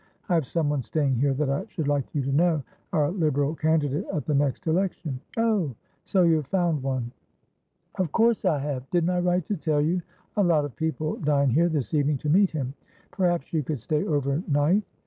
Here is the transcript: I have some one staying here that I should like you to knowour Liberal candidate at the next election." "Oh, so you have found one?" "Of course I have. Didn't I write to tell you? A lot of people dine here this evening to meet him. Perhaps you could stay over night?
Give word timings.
I 0.29 0.33
have 0.33 0.47
some 0.47 0.67
one 0.69 0.81
staying 0.81 1.17
here 1.17 1.35
that 1.35 1.51
I 1.51 1.67
should 1.67 1.87
like 1.87 2.15
you 2.15 2.23
to 2.23 2.31
knowour 2.31 2.63
Liberal 3.19 3.53
candidate 3.53 4.03
at 4.11 4.25
the 4.25 4.33
next 4.33 4.65
election." 4.65 5.19
"Oh, 5.37 5.75
so 6.05 6.23
you 6.23 6.37
have 6.37 6.47
found 6.47 6.81
one?" 6.81 7.11
"Of 7.99 8.11
course 8.11 8.43
I 8.43 8.57
have. 8.57 8.89
Didn't 8.89 9.11
I 9.11 9.19
write 9.19 9.45
to 9.45 9.55
tell 9.55 9.79
you? 9.79 10.01
A 10.37 10.41
lot 10.43 10.65
of 10.65 10.75
people 10.75 11.17
dine 11.17 11.51
here 11.51 11.69
this 11.69 11.93
evening 11.93 12.17
to 12.17 12.29
meet 12.29 12.49
him. 12.49 12.73
Perhaps 13.11 13.53
you 13.53 13.61
could 13.61 13.79
stay 13.79 14.03
over 14.07 14.41
night? 14.47 14.81